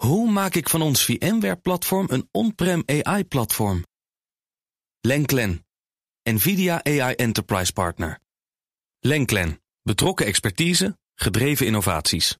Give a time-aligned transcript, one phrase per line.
[0.00, 3.84] Hoe maak ik van ons VMware-platform een on-prem AI-platform?
[5.00, 5.66] Lenklen,
[6.22, 8.18] NVIDIA AI Enterprise Partner.
[9.00, 12.36] Lenklen, betrokken expertise, gedreven innovaties.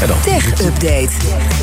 [0.00, 0.20] En dan.
[0.20, 1.12] Tech Update.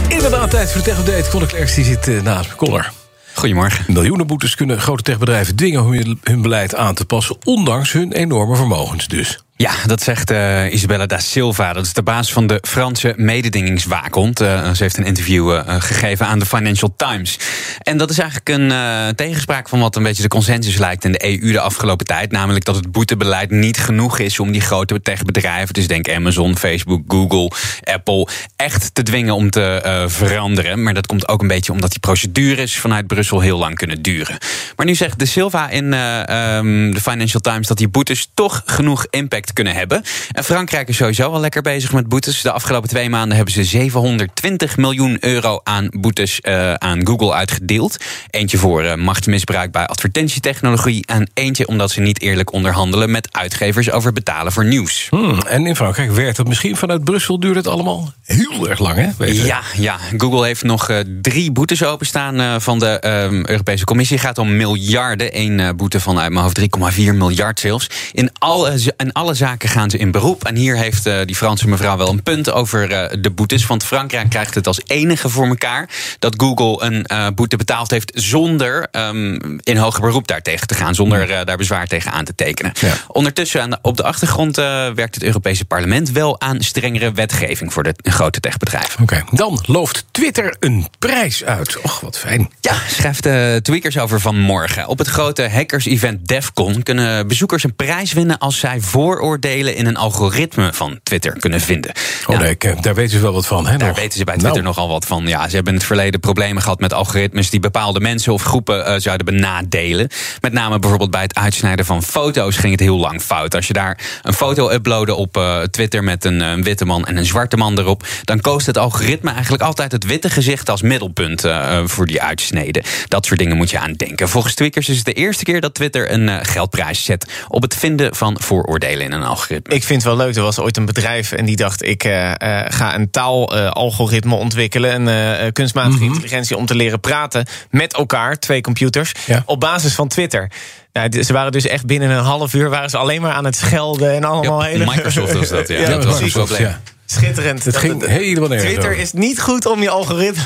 [0.09, 1.29] Inderdaad, tijd voor de Tech Update.
[1.29, 2.55] Conor Klerks die zit uh, naast me.
[2.55, 2.91] Connor.
[3.33, 3.93] Goedemorgen.
[3.93, 8.55] Miljoenen boetes kunnen grote techbedrijven dwingen hun, hun beleid aan te passen, ondanks hun enorme
[8.55, 9.44] vermogens dus.
[9.58, 11.74] Ja, dat zegt uh, Isabella da Silva.
[11.74, 14.42] Dat is de baas van de Franse mededingingswaakhond.
[14.42, 17.39] Uh, ze heeft een interview uh, gegeven aan de Financial Times.
[17.81, 21.41] En dat is eigenlijk een tegenspraak van wat een beetje de consensus lijkt in de
[21.41, 22.31] EU de afgelopen tijd.
[22.31, 27.01] Namelijk dat het boetebeleid niet genoeg is om die grote techbedrijven, dus denk Amazon, Facebook,
[27.07, 27.51] Google,
[27.84, 30.84] Apple, echt te dwingen om te veranderen.
[30.84, 34.37] Maar dat komt ook een beetje omdat die procedures vanuit Brussel heel lang kunnen duren.
[34.76, 39.05] Maar nu zegt de Silva in um, de Financial Times dat die boetes toch genoeg
[39.09, 40.04] impact kunnen hebben.
[40.31, 42.41] En Frankrijk is sowieso al lekker bezig met boetes.
[42.41, 47.98] De afgelopen twee maanden hebben ze 720 miljoen euro aan boetes uh, aan Google uitgedeeld.
[48.30, 51.05] Eentje voor uh, machtsmisbruik bij advertentietechnologie.
[51.05, 55.07] En eentje omdat ze niet eerlijk onderhandelen met uitgevers over betalen voor nieuws.
[55.10, 58.96] Hmm, en in Frankrijk werkt dat misschien vanuit Brussel duurt het allemaal heel erg lang,
[58.96, 59.09] hè?
[59.18, 62.98] Weet ja, ja, Google heeft nog uh, drie boetes openstaan van de
[63.46, 64.18] Europese Commissie.
[64.18, 65.40] Het gaat om miljarden.
[65.40, 66.66] Eén boete van uit mijn hoofd 3,4
[67.14, 67.90] miljard zelfs.
[68.12, 70.45] In alle, in alle zaken gaan ze in beroep.
[70.45, 73.66] En hier heeft uh, die Franse mevrouw wel een punt over uh, de boetes.
[73.66, 78.11] Want Frankrijk krijgt het als enige voor elkaar dat Google een uh, boete betaald heeft
[78.16, 80.95] zonder um, in hoger beroep daartegen te gaan.
[80.95, 82.72] Zonder daar bezwaar tegen aan te tekenen.
[82.80, 82.94] Ja.
[83.08, 87.83] Ondertussen aan de, op de achtergrond werkt het Europese parlement wel aan strengere wetgeving voor
[87.83, 89.02] de grote techbedrijven.
[89.02, 89.23] Oké, okay.
[89.31, 91.81] dan looft Twitter een prijs uit.
[91.81, 92.52] Och, wat fijn.
[92.61, 94.88] Ja, schrijft de tweakers over vanmorgen.
[94.88, 99.86] Op het grote hackers-event DEFCON kunnen bezoekers een prijs winnen als zij voor vooroordelen in
[99.86, 101.92] een algoritme van Twitter kunnen vinden.
[102.26, 103.68] Oh, ja, nee, daar weten ze wel wat van.
[103.68, 103.98] Hè, daar nog?
[103.98, 104.76] weten ze bij Twitter nou.
[104.76, 105.28] nogal wat van.
[105.28, 108.80] Ja, ze hebben in het verleden problemen gehad met algoritmes die bepaalde mensen of groepen
[108.80, 110.08] uh, zouden benadelen.
[110.42, 113.56] Met name bijvoorbeeld bij het uitsnijden van foto's ging het heel lang fout.
[113.56, 117.18] Als je daar een foto uploadde op uh, Twitter met een, een, witte man en
[117.18, 121.46] een zwarte man erop, dan koos het algoritme eigenlijk altijd het witte gezicht als middelpunt
[121.46, 122.84] uh, voor die uitsneden.
[123.07, 124.30] Dat soort dingen moet je aan denken.
[124.30, 128.16] Volgens Twickers is het de eerste keer dat Twitter een geldprijs zet op het vinden
[128.16, 129.74] van vooroordelen in een algoritme.
[129.74, 130.36] Ik vind het wel leuk.
[130.36, 135.08] Er was ooit een bedrijf en die dacht: ik uh, uh, ga een taalalgoritme ontwikkelen,
[135.08, 136.14] een uh, kunstmatige mm -hmm.
[136.14, 139.44] intelligentie om te leren praten met elkaar, twee computers, ja.
[139.46, 140.52] op basis van Twitter.
[140.94, 143.56] Nou, ze waren dus echt binnen een half uur waren ze alleen maar aan het
[143.56, 144.86] schelden en allemaal ja, hele.
[144.86, 145.80] Microsoft was dat, ja.
[145.80, 146.62] ja dat was probleem.
[146.62, 146.81] Ja.
[147.06, 147.64] Schitterend.
[147.64, 149.02] Het ging helemaal nergens Twitter over.
[149.02, 150.42] is niet goed om je algoritme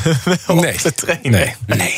[0.47, 0.75] nee.
[0.75, 1.31] te trainen.
[1.31, 1.55] Nee.
[1.65, 1.95] nee.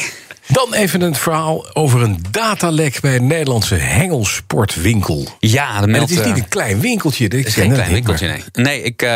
[0.51, 5.27] Dan even een verhaal over een datalek bij een Nederlandse hengelsportwinkel.
[5.39, 7.23] Ja, dat meldt, het is niet een klein winkeltje.
[7.23, 8.43] Het is geen klein winkeltje, nee.
[8.53, 9.09] Nee, ik, uh,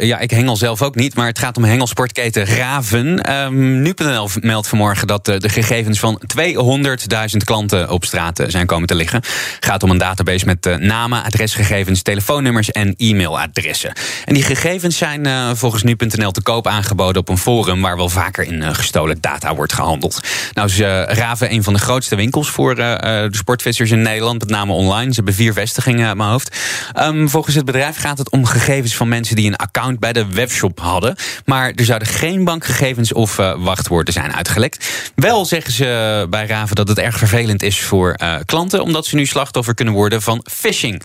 [0.00, 3.32] ja, ik hengel zelf ook niet, maar het gaat om hengelsportketen Raven.
[3.32, 8.86] Um, Nu.nl meldt vanmorgen dat de, de gegevens van 200.000 klanten op straat zijn komen
[8.86, 9.18] te liggen.
[9.54, 13.92] Het gaat om een database met namen, adresgegevens, telefoonnummers en e-mailadressen.
[14.24, 18.08] En die gegevens zijn uh, volgens Nu.nl te koop aangeboden op een forum waar wel
[18.08, 20.20] vaker in gestolen data wordt gehandeld.
[20.52, 24.38] Nou, is uh, Raven een van de grootste winkels voor uh, de sportvissers in Nederland,
[24.38, 25.08] met name online.
[25.08, 26.56] Ze hebben vier vestigingen uit mijn hoofd.
[26.98, 30.26] Um, volgens het bedrijf gaat het om gegevens van mensen die een account bij de
[30.26, 31.16] webshop hadden.
[31.44, 34.88] Maar er zouden geen bankgegevens of uh, wachtwoorden zijn uitgelekt.
[35.14, 39.26] Wel zeggen ze bij Raven dat het erg vervelend is voor klanten, omdat ze nu
[39.26, 41.02] slachtoffer kunnen worden van phishing.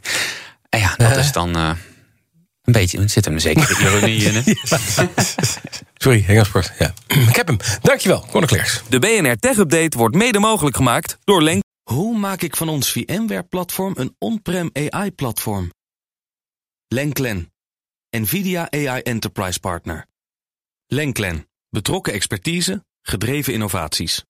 [0.70, 1.56] En ja, dat is dan.
[1.56, 4.34] Een beetje, er zit er een zekere ironie in.
[4.36, 4.54] Hè?
[6.02, 6.72] Sorry, Hengelsport.
[6.80, 6.94] Ja.
[7.30, 7.58] Ik heb hem.
[7.82, 8.82] Dankjewel, Conor Klerks.
[8.90, 11.64] De BNR Tech Update wordt mede mogelijk gemaakt door Lenk.
[11.84, 15.72] Hoe maak ik van ons VMware-platform een on-prem AI-platform?
[16.88, 17.54] Lenklen,
[18.10, 20.06] NVIDIA AI Enterprise Partner.
[20.88, 24.24] Lenklen, betrokken expertise, gedreven innovaties.